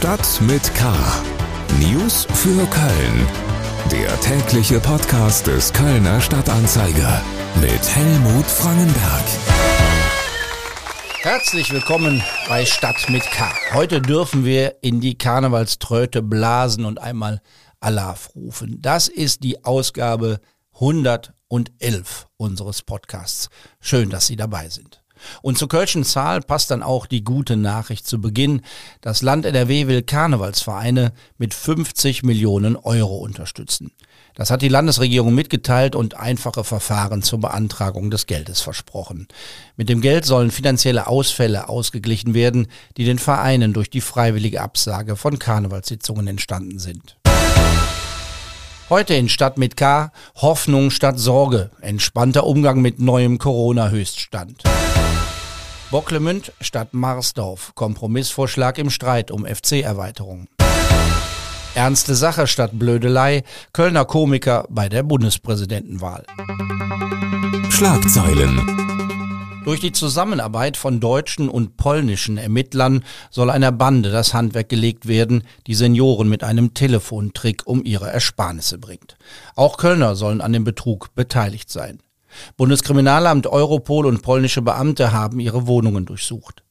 [0.00, 0.94] Stadt mit K.
[1.78, 3.26] News für Köln.
[3.92, 7.22] Der tägliche Podcast des Kölner Stadtanzeiger
[7.60, 9.24] mit Helmut Frangenberg.
[11.18, 13.46] Herzlich willkommen bei Stadt mit K.
[13.74, 17.42] Heute dürfen wir in die Karnevalströte blasen und einmal
[17.80, 18.80] Allah rufen.
[18.80, 20.40] Das ist die Ausgabe
[20.76, 23.50] 111 unseres Podcasts.
[23.80, 25.02] Schön, dass Sie dabei sind.
[25.42, 28.62] Und zur Kölschen Zahl passt dann auch die gute Nachricht zu Beginn.
[29.00, 33.92] Das Land NRW will Karnevalsvereine mit 50 Millionen Euro unterstützen.
[34.34, 39.28] Das hat die Landesregierung mitgeteilt und einfache Verfahren zur Beantragung des Geldes versprochen.
[39.76, 45.16] Mit dem Geld sollen finanzielle Ausfälle ausgeglichen werden, die den Vereinen durch die freiwillige Absage
[45.16, 47.16] von Karnevalssitzungen entstanden sind.
[48.88, 54.64] Heute in Stadt mit K, Hoffnung statt Sorge, entspannter Umgang mit neuem Corona-Höchststand.
[55.90, 57.74] Bocklemünd statt Marsdorf.
[57.74, 60.46] Kompromissvorschlag im Streit um FC-Erweiterung.
[61.74, 63.42] Ernste Sache statt Blödelei.
[63.72, 66.24] Kölner Komiker bei der Bundespräsidentenwahl.
[67.70, 68.80] Schlagzeilen.
[69.64, 75.42] Durch die Zusammenarbeit von deutschen und polnischen Ermittlern soll einer Bande das Handwerk gelegt werden,
[75.66, 79.16] die Senioren mit einem Telefontrick um ihre Ersparnisse bringt.
[79.56, 81.98] Auch Kölner sollen an dem Betrug beteiligt sein.
[82.56, 86.62] Bundeskriminalamt, Europol und polnische Beamte haben ihre Wohnungen durchsucht.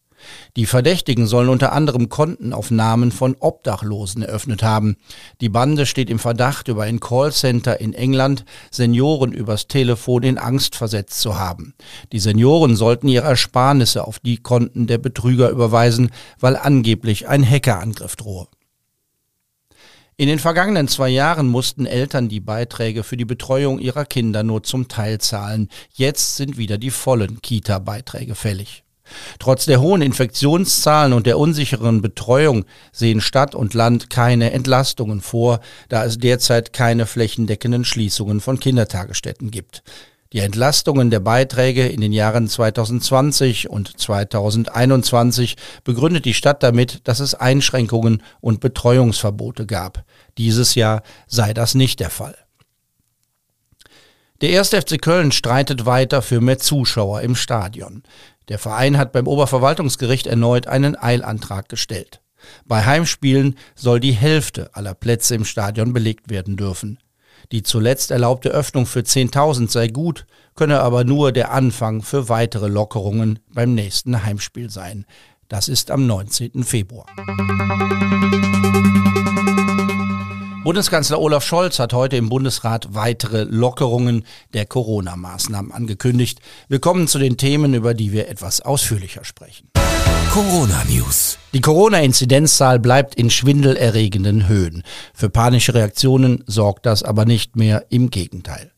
[0.55, 4.97] Die Verdächtigen sollen unter anderem Konten auf Namen von Obdachlosen eröffnet haben.
[5.41, 10.75] Die Bande steht im Verdacht, über ein Callcenter in England Senioren übers Telefon in Angst
[10.75, 11.73] versetzt zu haben.
[12.11, 18.15] Die Senioren sollten ihre Ersparnisse auf die Konten der Betrüger überweisen, weil angeblich ein Hackerangriff
[18.15, 18.47] drohe.
[20.19, 24.63] In den vergangenen zwei Jahren mussten Eltern die Beiträge für die Betreuung ihrer Kinder nur
[24.63, 25.69] zum Teil zahlen.
[25.93, 28.83] Jetzt sind wieder die vollen Kita-Beiträge fällig.
[29.39, 35.61] Trotz der hohen Infektionszahlen und der unsicheren Betreuung sehen Stadt und Land keine Entlastungen vor,
[35.87, 39.83] da es derzeit keine flächendeckenden Schließungen von Kindertagesstätten gibt.
[40.31, 47.19] Die Entlastungen der Beiträge in den Jahren 2020 und 2021 begründet die Stadt damit, dass
[47.19, 50.03] es Einschränkungen und Betreuungsverbote gab.
[50.37, 52.37] Dieses Jahr sei das nicht der Fall.
[54.41, 54.69] Der 1.
[54.69, 58.03] FC Köln streitet weiter für mehr Zuschauer im Stadion.
[58.49, 62.21] Der Verein hat beim Oberverwaltungsgericht erneut einen Eilantrag gestellt.
[62.65, 66.99] Bei Heimspielen soll die Hälfte aller Plätze im Stadion belegt werden dürfen.
[67.51, 72.67] Die zuletzt erlaubte Öffnung für 10.000 sei gut, könne aber nur der Anfang für weitere
[72.67, 75.05] Lockerungen beim nächsten Heimspiel sein.
[75.47, 76.63] Das ist am 19.
[76.63, 77.07] Februar.
[80.63, 84.23] Bundeskanzler Olaf Scholz hat heute im Bundesrat weitere Lockerungen
[84.53, 86.41] der Corona-Maßnahmen angekündigt.
[86.67, 89.71] Wir kommen zu den Themen, über die wir etwas ausführlicher sprechen.
[90.31, 91.38] Corona News.
[91.51, 94.83] Die Corona-Inzidenzzahl bleibt in schwindelerregenden Höhen.
[95.15, 98.71] Für panische Reaktionen sorgt das aber nicht mehr, im Gegenteil.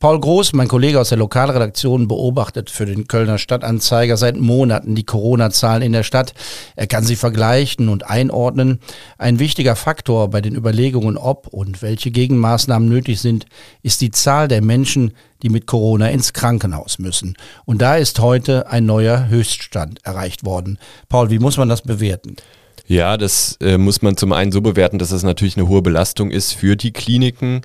[0.00, 5.04] Paul Groß, mein Kollege aus der Lokalredaktion, beobachtet für den Kölner Stadtanzeiger seit Monaten die
[5.04, 6.34] Corona-Zahlen in der Stadt.
[6.76, 8.80] Er kann sie vergleichen und einordnen.
[9.18, 13.46] Ein wichtiger Faktor bei den Überlegungen, ob und welche Gegenmaßnahmen nötig sind,
[13.82, 15.12] ist die Zahl der Menschen,
[15.42, 17.36] die mit Corona ins Krankenhaus müssen.
[17.64, 20.78] Und da ist heute ein neuer Höchststand erreicht worden.
[21.08, 22.36] Paul, wie muss man das bewerten?
[22.86, 26.30] Ja, das äh, muss man zum einen so bewerten, dass es natürlich eine hohe Belastung
[26.30, 27.62] ist für die Kliniken.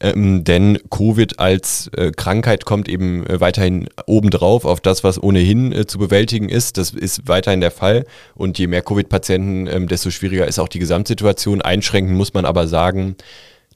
[0.00, 5.72] Ähm, denn Covid als äh, Krankheit kommt eben äh, weiterhin obendrauf auf das, was ohnehin
[5.72, 6.78] äh, zu bewältigen ist.
[6.78, 8.06] Das ist weiterhin der Fall.
[8.34, 11.60] Und je mehr Covid-Patienten, ähm, desto schwieriger ist auch die Gesamtsituation.
[11.60, 13.16] Einschränken muss man aber sagen,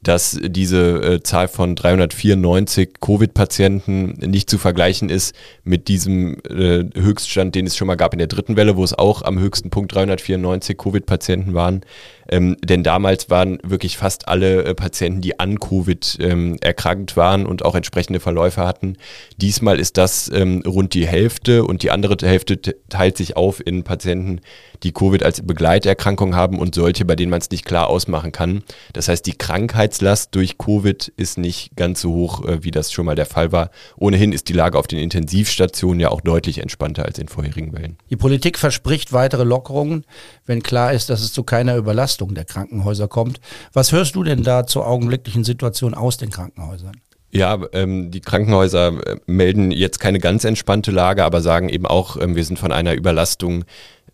[0.07, 7.55] dass diese äh, Zahl von 394 Covid-Patienten nicht zu vergleichen ist mit diesem äh, Höchststand,
[7.55, 9.95] den es schon mal gab in der dritten Welle, wo es auch am höchsten Punkt
[9.95, 11.83] 394 Covid-Patienten waren.
[12.29, 17.47] Ähm, denn damals waren wirklich fast alle äh, Patienten, die an Covid ähm, erkrankt waren
[17.47, 18.97] und auch entsprechende Verläufe hatten.
[19.37, 23.85] Diesmal ist das ähm, rund die Hälfte und die andere Hälfte teilt sich auf in
[23.85, 24.41] Patienten,
[24.83, 28.63] die Covid als Begleiterkrankung haben und solche, bei denen man es nicht klar ausmachen kann.
[28.93, 33.07] Das heißt, die Krankheitslast durch Covid ist nicht ganz so hoch, äh, wie das schon
[33.07, 33.71] mal der Fall war.
[33.97, 37.97] Ohnehin ist die Lage auf den Intensivstationen ja auch deutlich entspannter als in vorherigen Wellen.
[38.11, 40.05] Die Politik verspricht weitere Lockerungen,
[40.47, 43.41] wenn klar ist, dass es zu keiner Überlastung der Krankenhäuser kommt.
[43.73, 46.97] Was hörst du denn da zur augenblicklichen Situation aus den Krankenhäusern?
[47.31, 52.17] Ja, ähm, die Krankenhäuser äh, melden jetzt keine ganz entspannte Lage, aber sagen eben auch,
[52.17, 53.65] ähm, wir sind von einer Überlastung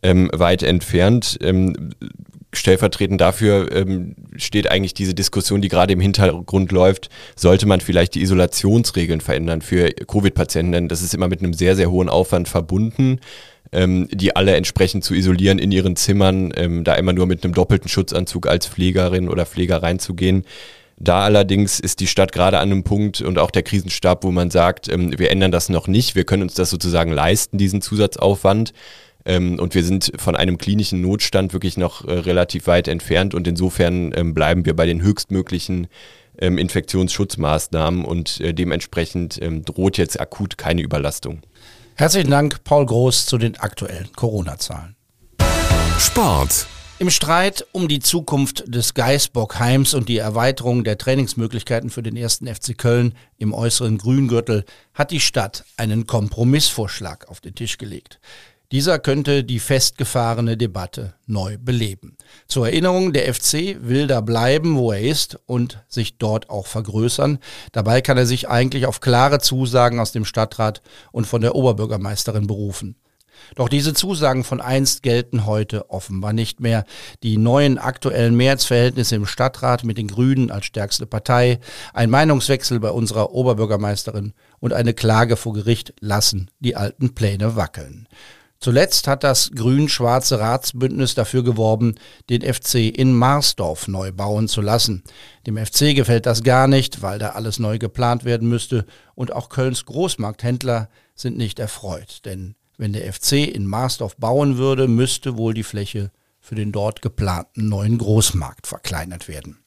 [0.03, 1.39] ähm, weit entfernt.
[1.43, 1.91] Ähm,
[2.53, 8.15] stellvertretend dafür ähm, steht eigentlich diese Diskussion, die gerade im Hintergrund läuft, sollte man vielleicht
[8.15, 12.49] die Isolationsregeln verändern für Covid-Patienten, denn das ist immer mit einem sehr, sehr hohen Aufwand
[12.49, 13.21] verbunden.
[13.73, 17.55] Ähm, die alle entsprechend zu isolieren in ihren Zimmern, ähm, da immer nur mit einem
[17.55, 20.45] doppelten Schutzanzug als Pflegerin oder Pfleger reinzugehen.
[21.03, 24.51] Da allerdings ist die Stadt gerade an einem Punkt und auch der Krisenstab, wo man
[24.51, 28.73] sagt, ähm, wir ändern das noch nicht, wir können uns das sozusagen leisten, diesen Zusatzaufwand.
[29.25, 33.47] Ähm, und wir sind von einem klinischen Notstand wirklich noch äh, relativ weit entfernt und
[33.47, 35.89] insofern ähm, bleiben wir bei den höchstmöglichen
[36.39, 41.43] ähm, Infektionsschutzmaßnahmen und äh, dementsprechend ähm, droht jetzt akut keine Überlastung.
[42.01, 44.97] Herzlichen Dank, Paul Groß, zu den aktuellen Corona-Zahlen.
[45.99, 46.67] Sport.
[46.99, 52.47] Im Streit um die Zukunft des Geisbockheims und die Erweiterung der Trainingsmöglichkeiten für den ersten
[52.47, 54.65] FC Köln im äußeren Grüngürtel
[54.95, 58.19] hat die Stadt einen Kompromissvorschlag auf den Tisch gelegt.
[58.73, 62.17] Dieser könnte die festgefahrene Debatte neu beleben.
[62.47, 67.41] Zur Erinnerung, der FC will da bleiben, wo er ist und sich dort auch vergrößern.
[67.73, 72.47] Dabei kann er sich eigentlich auf klare Zusagen aus dem Stadtrat und von der Oberbürgermeisterin
[72.47, 72.95] berufen.
[73.57, 76.85] Doch diese Zusagen von einst gelten heute offenbar nicht mehr.
[77.25, 81.59] Die neuen aktuellen Mehrheitsverhältnisse im Stadtrat mit den Grünen als stärkste Partei,
[81.93, 88.07] ein Meinungswechsel bei unserer Oberbürgermeisterin und eine Klage vor Gericht lassen die alten Pläne wackeln.
[88.63, 91.95] Zuletzt hat das grün-schwarze Ratsbündnis dafür geworben,
[92.29, 95.03] den FC in Marsdorf neu bauen zu lassen.
[95.47, 98.85] Dem FC gefällt das gar nicht, weil da alles neu geplant werden müsste
[99.15, 104.89] und auch Kölns Großmarkthändler sind nicht erfreut, denn wenn der FC in Marsdorf bauen würde,
[104.89, 109.59] müsste wohl die Fläche für den dort geplanten neuen Großmarkt verkleinert werden.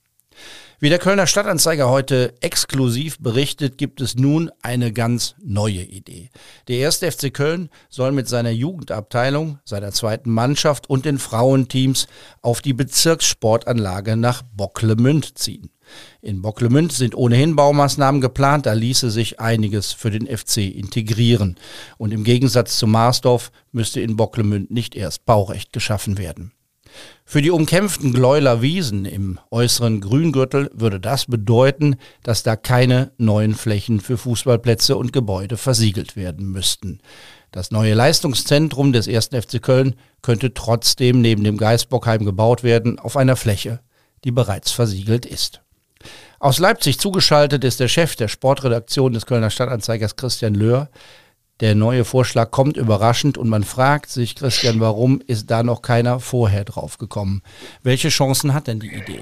[0.84, 6.30] Wie der Kölner Stadtanzeiger heute exklusiv berichtet, gibt es nun eine ganz neue Idee.
[6.68, 12.08] Der erste FC Köln soll mit seiner Jugendabteilung, seiner zweiten Mannschaft und den Frauenteams
[12.42, 15.70] auf die Bezirkssportanlage nach Bocklemünd ziehen.
[16.22, 21.58] In Bocklemünd sind ohnehin Baumaßnahmen geplant, da ließe sich einiges für den FC integrieren.
[21.98, 26.52] Und im Gegensatz zu Marsdorf müsste in Bocklemünd nicht erst Baurecht geschaffen werden.
[27.26, 33.56] Für die umkämpften Gleuler Wiesen im äußeren Grüngürtel würde das bedeuten, dass da keine neuen
[33.56, 37.00] Flächen für Fußballplätze und Gebäude versiegelt werden müssten.
[37.52, 39.28] Das neue Leistungszentrum des 1.
[39.28, 43.80] FC Köln könnte trotzdem neben dem Geisbockheim gebaut werden auf einer Fläche,
[44.24, 45.62] die bereits versiegelt ist.
[46.40, 50.90] Aus Leipzig zugeschaltet ist der Chef der Sportredaktion des Kölner Stadtanzeigers Christian Löhr.
[51.64, 56.20] Der neue Vorschlag kommt überraschend und man fragt sich, Christian, warum ist da noch keiner
[56.20, 57.42] vorher drauf gekommen?
[57.84, 59.22] Welche Chancen hat denn die Idee?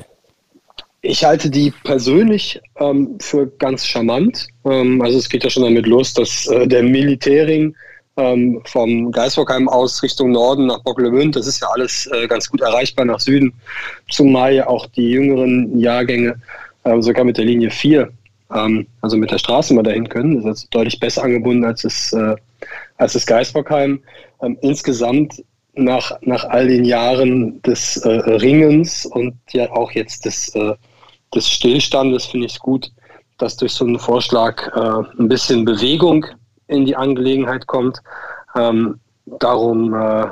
[1.04, 4.48] Ich halte die persönlich ähm, für ganz charmant.
[4.66, 7.76] Ähm, also es geht ja schon damit los, dass äh, der Militäring
[8.18, 12.62] ähm, vom Geisbockheim aus Richtung Norden nach Bocklemünd, das ist ja alles äh, ganz gut
[12.62, 13.54] erreichbar nach Süden,
[14.10, 16.42] zumal ja auch die jüngeren Jahrgänge
[16.86, 18.12] äh, sogar mit der Linie 4
[18.54, 20.44] ähm, also mit der Straße mal dahin können.
[20.44, 22.36] Das ist deutlich besser angebunden als das, äh,
[22.98, 24.02] als das Geisbockheim.
[24.42, 25.44] Ähm, insgesamt
[25.74, 30.74] nach, nach all den Jahren des äh, Ringens und ja auch jetzt des, äh,
[31.34, 32.92] des Stillstandes finde ich es gut,
[33.38, 36.26] dass durch so einen Vorschlag äh, ein bisschen Bewegung
[36.68, 38.00] in die Angelegenheit kommt.
[38.56, 39.00] Ähm,
[39.40, 40.28] darum äh,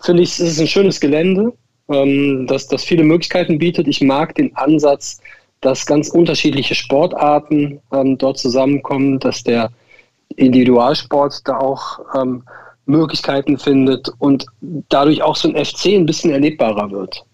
[0.00, 1.52] finde ich, es ist ein schönes Gelände,
[1.88, 3.88] ähm, das, das viele Möglichkeiten bietet.
[3.88, 5.20] Ich mag den Ansatz,
[5.62, 9.70] dass ganz unterschiedliche Sportarten ähm, dort zusammenkommen, dass der
[10.36, 12.42] Individualsport da auch ähm,
[12.86, 14.44] Möglichkeiten findet und
[14.88, 17.24] dadurch auch so ein FC ein bisschen erlebbarer wird.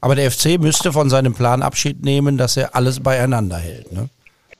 [0.00, 3.92] Aber der FC müsste von seinem Plan Abschied nehmen, dass er alles beieinander hält.
[3.92, 4.08] Ne?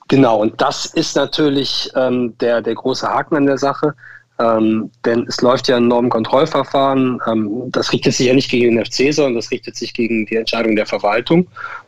[0.08, 3.94] Genau, und das ist natürlich ähm, der, der große Haken an der Sache.
[4.42, 7.20] Ähm, denn es läuft ja ein Normkontrollverfahren.
[7.26, 10.36] Ähm, das richtet sich ja nicht gegen den FC, sondern das richtet sich gegen die
[10.36, 11.46] Entscheidung der Verwaltung.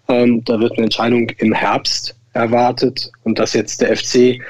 [0.08, 4.40] Ähm, da wird eine Entscheidung im Herbst erwartet und dass jetzt der FC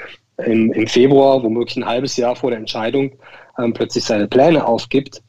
[0.44, 3.12] im, im Februar, womöglich ein halbes Jahr vor der Entscheidung,
[3.58, 5.23] ähm, plötzlich seine Pläne aufgibt.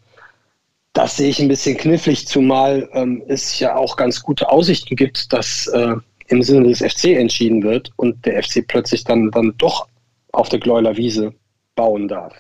[0.94, 5.32] Das sehe ich ein bisschen knifflig, zumal ähm, es ja auch ganz gute Aussichten gibt,
[5.32, 5.96] dass äh,
[6.27, 9.88] im Sinne des FC entschieden wird und der FC plötzlich dann, dann doch
[10.32, 11.34] auf der Gleuler Wiese
[11.75, 12.34] bauen darf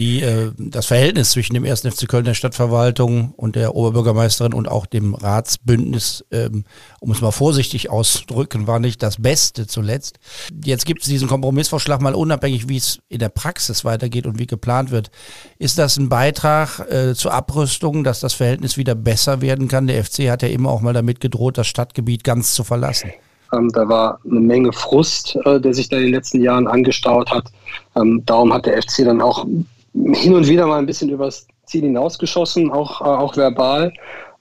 [0.00, 1.82] die, äh, das Verhältnis zwischen dem 1.
[1.82, 6.64] FC Köln der Stadtverwaltung und der Oberbürgermeisterin und auch dem Ratsbündnis, ähm,
[7.00, 10.18] um es mal vorsichtig auszudrücken, war nicht das Beste zuletzt.
[10.64, 14.46] Jetzt gibt es diesen Kompromissvorschlag mal unabhängig, wie es in der Praxis weitergeht und wie
[14.46, 15.10] geplant wird.
[15.58, 19.86] Ist das ein Beitrag äh, zur Abrüstung, dass das Verhältnis wieder besser werden kann?
[19.86, 23.12] Der FC hat ja immer auch mal damit gedroht, das Stadtgebiet ganz zu verlassen.
[23.52, 27.30] Ähm, da war eine Menge Frust, äh, der sich da in den letzten Jahren angestaut
[27.30, 27.52] hat.
[27.96, 29.44] Ähm, darum hat der FC dann auch
[29.94, 33.92] hin und wieder mal ein bisschen übers Ziel hinausgeschossen, auch, äh, auch verbal.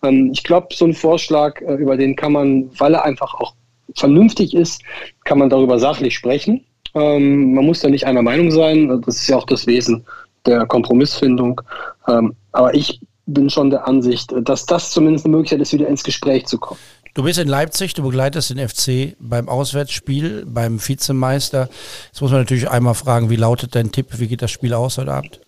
[0.04, 3.54] Ähm, ich glaube, so ein Vorschlag, äh, über den kann man, weil er einfach auch
[3.96, 4.82] vernünftig ist,
[5.24, 6.66] kann man darüber sachlich sprechen.
[6.96, 9.02] Ähm, man muss da nicht einer Meinung sein.
[9.06, 10.06] Das ist ja auch das Wesen
[10.46, 11.62] der Kompromissfindung.
[12.08, 16.04] Ähm, aber ich bin schon der Ansicht, dass das zumindest eine Möglichkeit ist, wieder ins
[16.04, 16.80] Gespräch zu kommen.
[17.16, 21.70] Du bist in Leipzig, du begleitest den FC beim Auswärtsspiel, beim Vizemeister.
[22.08, 24.08] Jetzt muss man natürlich einmal fragen, wie lautet dein Tipp?
[24.18, 25.42] Wie geht das Spiel aus heute Abend?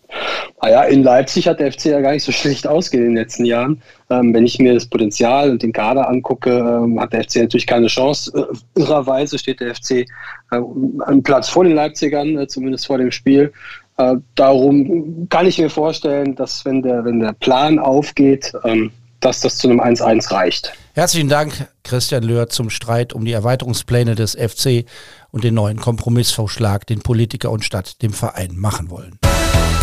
[0.61, 3.17] Naja, ah in Leipzig hat der FC ja gar nicht so schlecht ausgehen in den
[3.17, 3.81] letzten Jahren.
[4.09, 7.65] Ähm, wenn ich mir das Potenzial und den Kader angucke, ähm, hat der FC natürlich
[7.65, 8.31] keine Chance.
[8.75, 10.05] Äh, irrerweise steht der FC äh,
[10.51, 13.51] einen Platz vor den Leipzigern, äh, zumindest vor dem Spiel.
[13.97, 18.91] Äh, darum kann ich mir vorstellen, dass wenn der, wenn der Plan aufgeht, ähm,
[19.21, 20.73] dass das zu einem 1-1 reicht.
[20.93, 24.85] Herzlichen Dank, Christian Löhr, zum Streit um die Erweiterungspläne des FC
[25.31, 29.17] und den neuen Kompromissvorschlag, den Politiker und Stadt dem Verein machen wollen.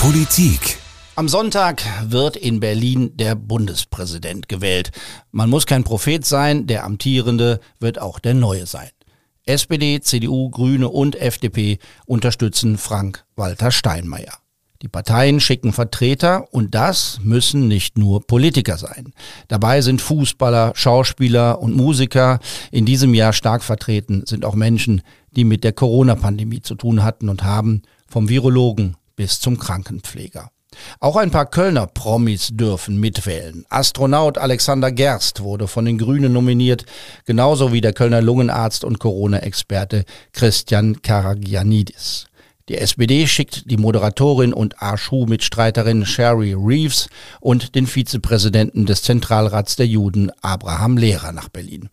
[0.00, 0.78] Politik.
[1.16, 4.92] Am Sonntag wird in Berlin der Bundespräsident gewählt.
[5.32, 8.90] Man muss kein Prophet sein, der amtierende wird auch der neue sein.
[9.44, 14.34] SPD, CDU, Grüne und FDP unterstützen Frank-Walter Steinmeier.
[14.80, 19.12] Die Parteien schicken Vertreter und das müssen nicht nur Politiker sein.
[19.48, 22.38] Dabei sind Fußballer, Schauspieler und Musiker.
[22.70, 25.02] In diesem Jahr stark vertreten sind auch Menschen,
[25.34, 30.50] die mit der Corona-Pandemie zu tun hatten und haben, vom Virologen bis zum Krankenpfleger.
[31.00, 33.64] Auch ein paar Kölner Promis dürfen mitwählen.
[33.68, 36.84] Astronaut Alexander Gerst wurde von den Grünen nominiert,
[37.24, 42.27] genauso wie der Kölner Lungenarzt und Corona-Experte Christian Karagianidis.
[42.68, 47.08] Die SPD schickt die Moderatorin und Arschu-Mitstreiterin Sherry Reeves
[47.40, 51.88] und den Vizepräsidenten des Zentralrats der Juden Abraham Lehrer nach Berlin.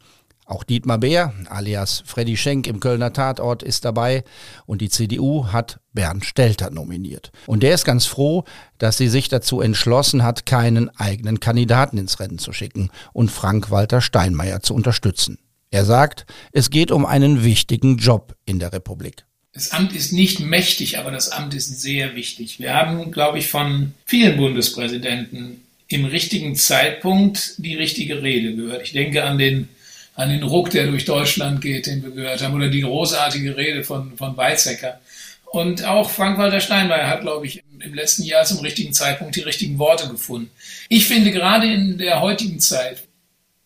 [0.45, 4.25] Auch Dietmar Beer, alias Freddy Schenk im Kölner Tatort, ist dabei
[4.65, 7.31] und die CDU hat Bernd Stelter nominiert.
[7.47, 8.43] Und der ist ganz froh,
[8.77, 14.01] dass sie sich dazu entschlossen hat, keinen eigenen Kandidaten ins Rennen zu schicken und Frank-Walter
[14.01, 15.39] Steinmeier zu unterstützen.
[15.71, 19.25] Er sagt, es geht um einen wichtigen Job in der Republik.
[19.55, 22.59] Das Amt ist nicht mächtig, aber das Amt ist sehr wichtig.
[22.59, 28.81] Wir haben, glaube ich, von vielen Bundespräsidenten im richtigen Zeitpunkt die richtige Rede gehört.
[28.83, 29.69] Ich denke an den,
[30.15, 33.85] an den Ruck, der durch Deutschland geht, den wir gehört haben, oder die großartige Rede
[33.85, 34.99] von, von Weizsäcker.
[35.45, 39.79] Und auch Frank-Walter Steinmeier hat, glaube ich, im letzten Jahr zum richtigen Zeitpunkt die richtigen
[39.79, 40.51] Worte gefunden.
[40.89, 43.03] Ich finde gerade in der heutigen Zeit,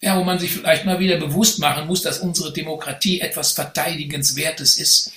[0.01, 4.77] ja, wo man sich vielleicht mal wieder bewusst machen muss, dass unsere Demokratie etwas Verteidigenswertes
[4.77, 5.13] ist,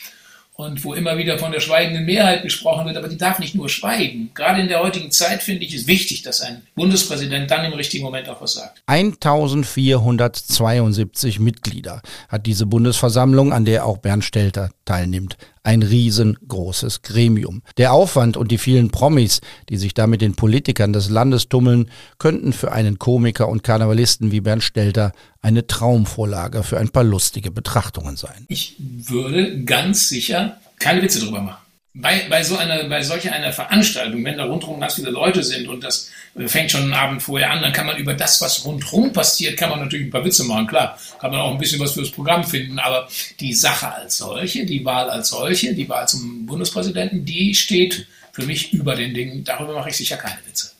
[0.55, 3.71] und wo immer wieder von der schweigenden Mehrheit gesprochen wird, aber die darf nicht nur
[3.71, 4.31] schweigen.
[4.35, 8.05] Gerade in der heutigen Zeit finde ich es wichtig, dass ein Bundespräsident dann im richtigen
[8.05, 8.83] Moment auch was sagt.
[8.87, 15.37] 1472 Mitglieder hat diese Bundesversammlung, an der auch Bernd Stelter teilnimmt.
[15.65, 17.63] Ein riesengroßes Gremium.
[17.77, 21.91] Der Aufwand und die vielen Promis, die sich da mit den Politikern des Landes tummeln,
[22.19, 27.51] könnten für einen Komiker und Karnevalisten wie Bernd Stelter eine Traumvorlage für ein paar lustige
[27.51, 28.45] Betrachtungen sein.
[28.49, 31.63] Ich würde ganz sicher keine Witze drüber machen
[31.95, 35.69] bei, bei so einer, bei solch einer Veranstaltung, wenn da rundherum ganz viele Leute sind
[35.69, 36.11] und das
[36.47, 39.69] fängt schon einen Abend vorher an, dann kann man über das, was rundherum passiert, kann
[39.69, 42.45] man natürlich ein paar Witze machen, klar, kann man auch ein bisschen was fürs Programm
[42.45, 43.09] finden, aber
[43.41, 48.45] die Sache als solche, die Wahl als solche, die Wahl zum Bundespräsidenten, die steht für
[48.45, 49.45] mich über den Dingen.
[49.45, 50.73] Darüber mache ich sicher keine Witze.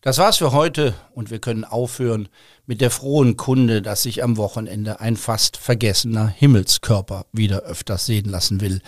[0.00, 2.28] Das war's für heute und wir können aufhören
[2.66, 8.30] mit der frohen Kunde, dass sich am Wochenende ein fast vergessener Himmelskörper wieder öfters sehen
[8.30, 8.80] lassen will.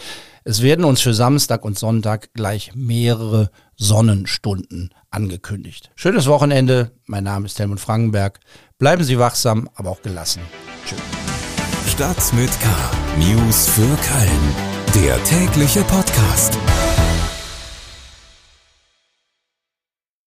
[0.45, 5.91] Es werden uns für Samstag und Sonntag gleich mehrere Sonnenstunden angekündigt.
[5.97, 6.93] Schönes Wochenende.
[7.07, 8.39] Mein Name ist Helmut Frankenberg.
[8.79, 10.43] Bleiben Sie wachsam, aber auch gelassen.
[10.87, 11.01] Tschüss.
[11.91, 12.69] Stadt mit K.
[13.19, 15.05] News für Köln.
[15.05, 16.57] Der tägliche Podcast.